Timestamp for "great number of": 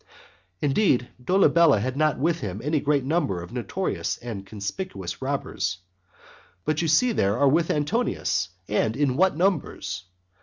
2.79-3.53